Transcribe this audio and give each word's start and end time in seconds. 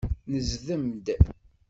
Nezdem-d. 0.31 1.07